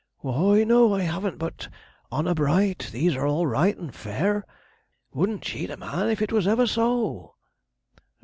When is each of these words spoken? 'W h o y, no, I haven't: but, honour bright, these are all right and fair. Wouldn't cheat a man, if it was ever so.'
'W 0.23 0.31
h 0.35 0.43
o 0.43 0.51
y, 0.57 0.63
no, 0.63 0.95
I 0.95 1.01
haven't: 1.03 1.37
but, 1.37 1.67
honour 2.11 2.33
bright, 2.33 2.89
these 2.91 3.15
are 3.15 3.27
all 3.27 3.45
right 3.45 3.77
and 3.77 3.93
fair. 3.93 4.47
Wouldn't 5.13 5.43
cheat 5.43 5.69
a 5.69 5.77
man, 5.77 6.09
if 6.09 6.23
it 6.23 6.31
was 6.31 6.47
ever 6.47 6.65
so.' 6.65 7.35